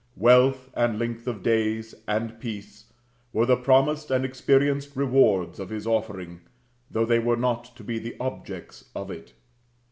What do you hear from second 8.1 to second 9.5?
objects of it.